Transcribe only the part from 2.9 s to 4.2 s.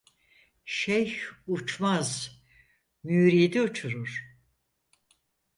müridi uçurur.